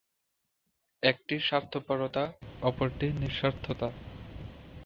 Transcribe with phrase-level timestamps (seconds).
[1.03, 2.23] একটি স্বার্থপরতা,
[2.61, 3.89] অপরটি নিঃস্বার্থতা।